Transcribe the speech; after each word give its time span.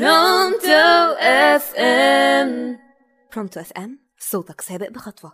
Pronto 0.00 1.14
FM 1.18 2.78
Pronto 3.32 3.60
FM 3.60 3.98
صوتك 4.18 4.60
سابق 4.60 4.88
بخطوة. 4.88 5.32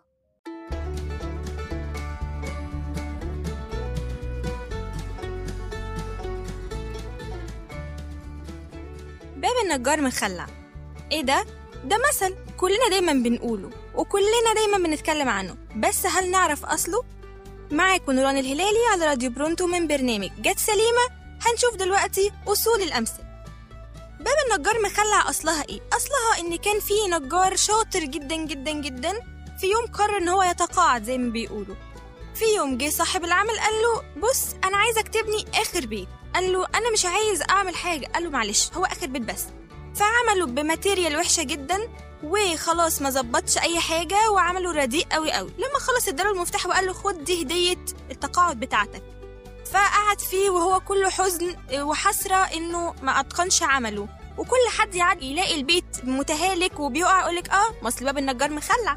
باب 9.37 9.53
النجار 9.65 10.01
مخلع 10.01 10.47
إيه 11.13 11.23
ده؟ 11.23 11.45
ده 11.85 11.99
مثل 12.09 12.35
كلنا 12.57 12.89
دايما 12.91 13.13
بنقوله 13.13 13.71
وكلنا 13.95 14.55
دايما 14.55 14.79
بنتكلم 14.89 15.29
عنه. 15.29 15.57
بس 15.77 16.07
هل 16.07 16.31
نعرف 16.31 16.65
أصله؟ 16.65 17.05
معاكم 17.71 18.13
نوران 18.13 18.37
الهلالي 18.37 18.87
على 18.93 19.07
راديو 19.07 19.31
Pronto 19.31 19.67
من 19.67 19.87
برنامج 19.87 20.31
جت 20.39 20.59
سليمة. 20.59 21.21
هنشوف 21.47 21.77
دلوقتي 21.77 22.33
أصول 22.49 22.83
الأمثلة. 22.83 23.30
باب 24.21 24.35
النجار 24.47 24.83
مخلع 24.83 25.29
أصلها 25.29 25.65
إيه؟ 25.69 25.81
أصلها 25.93 26.39
إن 26.41 26.57
كان 26.57 26.81
في 26.81 26.95
نجار 27.11 27.57
شاطر 27.57 28.01
جدا 28.01 28.37
جدا 28.37 28.71
جدا. 28.73 29.13
في 29.61 29.67
يوم 29.67 29.87
قرر 29.87 30.17
إن 30.19 30.29
هو 30.29 30.43
يتقاعد 30.43 31.05
زي 31.05 31.19
ما 31.19 31.31
بيقولوا. 31.31 31.75
في 32.35 32.45
يوم 32.57 32.79
جه 32.79 32.91
صاحب 32.91 33.25
العمل 33.25 33.61
قال 33.61 33.75
له 33.83 34.21
بص 34.29 34.45
أنا 34.65 34.77
عايزك 34.77 35.09
تبني 35.09 35.45
آخر 35.55 35.87
بيت. 35.87 36.09
قال 36.35 36.53
له 36.53 36.67
أنا 36.75 36.91
مش 36.93 37.05
عايز 37.07 37.43
أعمل 37.51 37.77
حاجة. 37.77 38.07
قال 38.07 38.25
له 38.25 38.31
معلش 38.31 38.71
هو 38.75 38.85
آخر 38.85 39.07
بيت 39.07 39.23
بس. 39.23 39.45
فعملوا 39.95 40.47
بماتيريال 40.47 41.17
وحشة 41.17 41.43
جدا 41.43 41.79
وخلاص 42.25 43.03
ما 43.03 43.11
ظبطش 43.11 43.59
أي 43.59 43.81
حاجة 43.81 44.31
وعملوا 44.31 44.73
رديء 44.73 45.07
قوي 45.13 45.33
قوي 45.33 45.51
لما 45.59 45.79
خلص 45.81 46.09
اداله 46.09 46.31
المفتاح 46.31 46.67
وقال 46.67 46.87
له 46.87 46.93
خد 46.93 47.25
دي 47.25 47.43
هدية 47.43 47.85
التقاعد 48.11 48.61
بتاعتك. 48.61 49.03
فقعد 49.73 50.21
فيه 50.21 50.51
وهو 50.51 50.81
كله 50.81 51.11
حزن 51.11 51.57
وحسرة 51.75 52.35
إنه 52.37 52.95
ما 53.03 53.21
أتقنش 53.21 53.63
عمله. 53.63 54.09
وكل 54.41 54.79
حد 54.79 54.95
يعدي 54.95 55.27
يلاقي 55.33 55.55
البيت 55.55 55.97
متهالك 56.05 56.81
وبيقع 56.81 57.21
يقولك 57.21 57.49
آه 57.51 57.75
ما 57.83 57.89
أصل 57.89 58.05
باب 58.05 58.19
النجار 58.19 58.51
مخلع. 58.51 58.97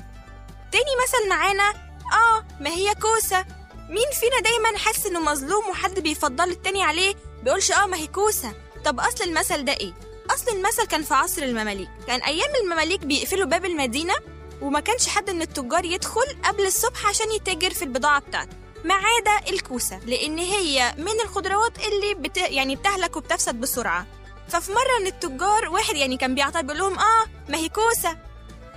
تاني 0.72 0.94
مثل 1.04 1.30
معانا 1.30 1.70
آه 2.14 2.46
ما 2.60 2.70
هي 2.70 2.96
كوسة. 2.96 3.46
مين 3.90 4.10
فينا 4.20 4.40
دايما 4.44 4.78
حاسس 4.78 5.06
إنه 5.06 5.20
مظلوم 5.20 5.70
وحد 5.70 6.00
بيفضل 6.00 6.50
التاني 6.50 6.84
عليه؟ 6.84 7.16
بيقولش 7.44 7.72
آه 7.72 7.86
ما 7.86 7.98
هي 7.98 8.08
كوسة. 8.08 8.54
طب 8.86 9.00
أصل 9.00 9.24
المثل 9.24 9.66
ده 9.66 9.74
إيه؟ 9.74 9.94
أصل 10.36 10.52
المثل 10.58 10.86
كان 10.88 11.04
في 11.04 11.14
عصر 11.14 11.44
المماليك. 11.44 11.90
كان 12.08 12.22
أيام 12.22 12.50
المماليك 12.64 13.00
بيقفلوا 13.00 13.46
باب 13.46 13.66
المدينة 13.66 14.14
وما 14.62 14.80
كانش 14.80 15.08
حد 15.08 15.30
من 15.30 15.42
التجار 15.42 15.86
يدخل 15.86 16.26
قبل 16.46 16.66
الصبح 16.66 17.08
عشان 17.08 17.32
يتاجر 17.32 17.74
في 17.74 17.82
البضاعة 17.86 18.20
بتاعته. 18.22 18.58
ما 18.84 18.94
عدا 18.94 19.50
الكوسة 19.50 20.00
لأن 20.06 20.38
هي 20.38 20.94
من 20.98 21.22
الخضروات 21.24 21.74
اللي 21.88 22.14
بت... 22.14 22.38
يعني 22.38 22.76
بتهلك 22.76 23.16
وبتفسد 23.16 23.56
بسرعة. 23.56 24.06
ففي 24.54 24.72
مرة 24.72 25.00
من 25.02 25.08
التجار 25.08 25.70
واحد 25.70 25.96
يعني 25.96 26.18
كان 26.18 26.36
بيعترض 26.36 26.64
بيقول 26.64 26.78
لهم 26.80 27.00
آه 27.00 27.26
ما 27.50 27.58
هي 27.58 27.70
كوسة. 27.70 28.18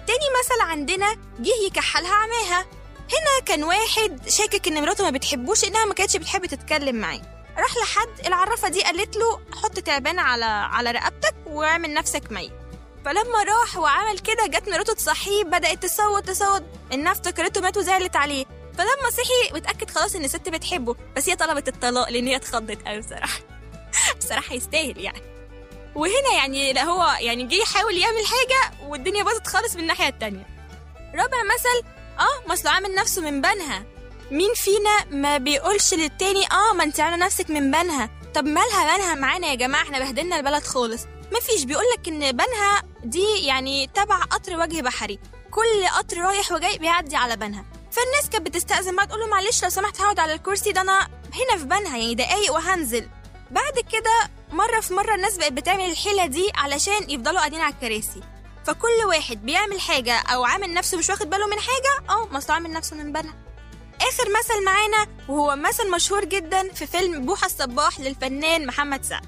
تاني 0.06 0.26
مثل 0.40 0.60
عندنا 0.60 1.14
جه 1.40 1.66
يكحلها 1.66 2.14
عماها 2.14 2.60
هنا 2.98 3.44
كان 3.46 3.64
واحد 3.64 4.28
شاكك 4.28 4.68
إن 4.68 4.82
مراته 4.82 5.04
ما 5.04 5.10
بتحبوش 5.10 5.64
انها 5.64 5.84
ما 5.84 5.94
كانتش 5.94 6.16
بتحب 6.16 6.46
تتكلم 6.46 6.96
معاه. 6.96 7.20
راح 7.58 7.76
لحد 7.76 8.26
العرافة 8.26 8.68
دي 8.68 8.82
قالت 8.82 9.16
له 9.16 9.40
حط 9.62 9.78
تعبان 9.78 10.18
على 10.18 10.44
على 10.44 10.90
رقبتك 10.90 11.34
واعمل 11.46 11.94
نفسك 11.94 12.32
ميت. 12.32 12.52
فلما 13.04 13.42
راح 13.42 13.76
وعمل 13.76 14.18
كده 14.18 14.46
جت 14.46 14.68
مراته 14.68 14.92
تصحيه 14.92 15.44
بدأت 15.44 15.82
تصوت 15.82 16.26
تصوت. 16.26 16.62
إنها 16.92 17.12
افتكرته 17.12 17.60
مات 17.60 17.76
وزعلت 17.76 18.16
عليه. 18.16 18.44
فلما 18.78 19.10
صحي 19.10 19.54
واتأكد 19.54 19.90
خلاص 19.90 20.14
إن 20.14 20.24
الست 20.24 20.48
بتحبه. 20.48 20.96
بس 21.16 21.28
هي 21.28 21.36
طلبت 21.36 21.68
الطلاق 21.68 22.10
لأن 22.10 22.26
هي 22.26 22.36
اتخضت 22.36 22.86
قوي 22.86 23.00
بصراحة. 23.00 23.40
بصراحة 24.18 24.54
يستاهل 24.54 24.98
يعني. 25.00 25.35
وهنا 25.96 26.32
يعني 26.36 26.72
لا 26.72 26.84
هو 26.84 27.16
يعني 27.20 27.44
جه 27.44 27.54
يحاول 27.54 27.96
يعمل 27.98 28.22
حاجة 28.26 28.88
والدنيا 28.88 29.22
باظت 29.22 29.46
خالص 29.46 29.74
من 29.74 29.80
الناحية 29.82 30.08
التانية. 30.08 30.46
رابع 31.14 31.36
مثل 31.54 31.88
آه 32.18 32.48
ما 32.48 32.54
اصله 32.54 32.70
عامل 32.70 32.94
نفسه 32.94 33.22
من 33.22 33.40
بنها. 33.40 33.84
مين 34.30 34.54
فينا 34.54 35.04
ما 35.10 35.38
بيقولش 35.38 35.94
للتاني 35.94 36.44
آه 36.46 36.72
ما 36.74 36.84
انت 36.84 37.00
عاملة 37.00 37.24
نفسك 37.26 37.50
من 37.50 37.70
بنها. 37.70 38.10
طب 38.34 38.44
مالها 38.44 38.96
بنها؟ 38.96 39.14
معانا 39.14 39.46
يا 39.46 39.54
جماعة 39.54 39.82
إحنا 39.82 39.98
بهدلنا 39.98 40.36
البلد 40.36 40.62
خالص. 40.62 41.02
مفيش 41.32 41.64
بيقولك 41.64 42.08
إن 42.08 42.32
بنها 42.32 42.82
دي 43.04 43.46
يعني 43.46 43.86
تبع 43.94 44.16
قطر 44.18 44.56
وجه 44.60 44.80
بحري. 44.82 45.18
كل 45.50 45.86
قطر 45.98 46.18
رايح 46.18 46.52
وجاي 46.52 46.78
بيعدي 46.78 47.16
على 47.16 47.36
بنها. 47.36 47.64
فالناس 47.92 48.30
كانت 48.30 48.46
بتستأذن 48.46 48.96
بقى 48.96 49.06
تقول 49.06 49.20
له 49.20 49.26
معلش 49.26 49.64
لو 49.64 49.70
سمحت 49.70 50.00
هقعد 50.00 50.18
على 50.18 50.34
الكرسي 50.34 50.72
ده 50.72 50.80
أنا 50.80 51.08
هنا 51.34 51.58
في 51.58 51.64
بنها 51.64 51.96
يعني 51.96 52.14
دقايق 52.14 52.52
وهنزل. 52.52 53.08
بعد 53.50 53.74
كده 53.92 54.30
مرة 54.50 54.80
في 54.80 54.94
مرة 54.94 55.14
الناس 55.14 55.36
بقت 55.36 55.52
بتعمل 55.52 55.90
الحيلة 55.90 56.26
دي 56.26 56.50
علشان 56.54 57.10
يفضلوا 57.10 57.38
قاعدين 57.38 57.60
على 57.60 57.74
الكراسي. 57.74 58.20
فكل 58.66 59.04
واحد 59.06 59.46
بيعمل 59.46 59.80
حاجة 59.80 60.12
أو 60.18 60.44
عامل 60.44 60.74
نفسه 60.74 60.98
مش 60.98 61.10
واخد 61.10 61.30
باله 61.30 61.46
من 61.46 61.60
حاجة 61.60 62.10
أه 62.10 62.26
ما 62.26 62.40
عامل 62.48 62.70
نفسه 62.70 62.96
من 62.96 63.12
بنها 63.12 63.34
آخر 64.00 64.24
مثل 64.38 64.64
معانا 64.64 65.06
وهو 65.28 65.56
مثل 65.56 65.90
مشهور 65.90 66.24
جدا 66.24 66.72
في 66.72 66.86
فيلم 66.86 67.26
بوحة 67.26 67.46
الصباح 67.46 68.00
للفنان 68.00 68.66
محمد 68.66 69.04
سعد. 69.04 69.26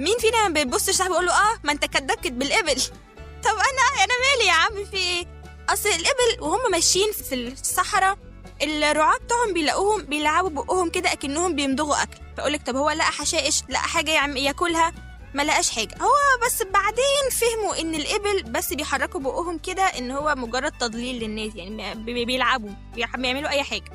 مين 0.00 0.18
فينا 0.18 0.48
ما 0.48 0.54
بيبصش 0.54 0.94
صاحبه 0.94 1.14
يقول 1.14 1.26
له 1.26 1.32
آه 1.32 1.60
ما 1.64 1.72
أنت 1.72 1.84
كدبت 1.84 2.26
بالإبل. 2.26 2.82
طب 3.44 3.50
أنا 3.50 4.04
أنا 4.04 4.14
مالي 4.24 4.46
يا 4.46 4.52
عم 4.52 4.84
في 4.90 4.96
إيه؟ 4.96 5.26
أصل 5.68 5.88
الإبل 5.88 6.40
وهم 6.40 6.70
ماشيين 6.72 7.12
في 7.12 7.34
الصحراء 7.34 8.18
الرعاة 8.62 9.16
بتوعهم 9.18 9.52
بيلاقوهم 9.54 10.02
بيلعبوا 10.02 10.50
بقهم 10.50 10.90
كده 10.90 11.12
أكنهم 11.12 11.56
بيمضغوا 11.56 12.02
أكل. 12.02 12.18
فاقول 12.36 12.52
لك 12.52 12.62
طب 12.66 12.76
هو 12.76 12.90
لقى 12.90 13.12
حشائش 13.12 13.62
لقى 13.68 13.82
حاجة 13.82 14.10
يا 14.10 14.18
عم 14.18 14.36
ياكلها 14.36 14.92
ما 15.34 15.42
لقاش 15.42 15.70
حاجة. 15.70 15.94
هو 16.00 16.46
بس 16.46 16.62
بعدين 16.62 17.30
فهموا 17.40 17.80
إن 17.80 17.94
الإبل 17.94 18.42
بس 18.42 18.72
بيحركوا 18.72 19.20
بقهم 19.20 19.58
كده 19.58 19.82
إن 19.82 20.10
هو 20.10 20.34
مجرد 20.34 20.72
تضليل 20.72 21.22
للناس 21.24 21.52
يعني 21.56 21.94
بيلعبوا 22.24 22.70
بيعملوا 22.94 23.50
أي 23.50 23.62
حاجة. 23.62 23.92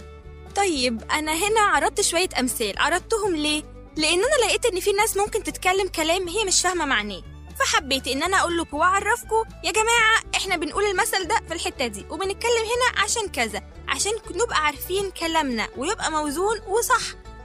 طيب 0.56 1.02
أنا 1.12 1.34
هنا 1.34 1.60
عرضت 1.62 2.02
شوية 2.02 2.30
أمثال. 2.40 2.80
عرضتهم 2.80 3.36
ليه؟ 3.36 3.64
لأن 3.98 4.20
أنا 4.24 4.46
لقيت 4.46 4.66
إن 4.66 4.80
في 4.80 4.92
ناس 4.92 5.18
ممكن 5.18 5.44
تتكلم 5.44 5.88
كلام 5.88 6.28
هي 6.28 6.44
مش 6.46 6.62
فاهمة 6.62 6.86
معناه. 6.86 7.22
فحبيت 7.60 8.08
إن 8.08 8.24
أنا 8.24 8.40
أقول 8.40 8.58
لكم 8.58 8.78
وأعرفكم 8.78 9.44
يا 9.64 9.72
جماعة 9.72 10.22
إحنا 10.36 10.56
بنقول 10.56 10.84
المثل 10.84 11.28
ده 11.28 11.36
في 11.48 11.54
الحتة 11.54 11.88
دي 11.88 12.06
وبنتكلم 12.10 12.64
هنا 12.66 13.04
عشان 13.04 13.28
كذا 13.28 13.64
عشان 13.88 14.12
نبقى 14.32 14.66
عارفين 14.66 15.12
كلامنا 15.12 15.68
ويبقى 15.78 16.12
موزون 16.12 16.60
وصح. 16.68 17.02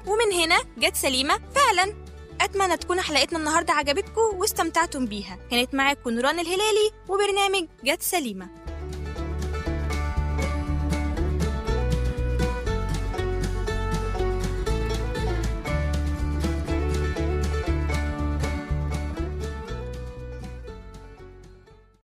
ومن 0.07 0.33
هنا 0.33 0.59
جت 0.79 0.97
سليمة. 0.97 1.41
فعلا. 1.55 1.95
أتمنى 2.41 2.77
تكون 2.77 3.01
حلقتنا 3.01 3.39
النهاردة 3.39 3.73
عجبتكم 3.73 4.21
واستمتعتم 4.39 5.07
بيها. 5.07 5.39
كانت 5.51 5.75
معاكم 5.75 6.11
نوران 6.11 6.39
الهلالي 6.39 6.91
وبرنامج 7.09 7.69
جت 7.85 8.03
سليمة. 8.03 8.49